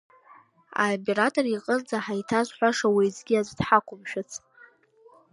Аимператор 0.85 1.45
иҟынӡа 1.55 1.97
ҳаиҭазҳәашаз 2.05 2.87
уеизгьы 2.95 3.35
аӡә 3.39 3.53
дҳақәымшәац. 3.57 4.31